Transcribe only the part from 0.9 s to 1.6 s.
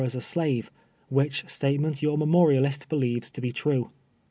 which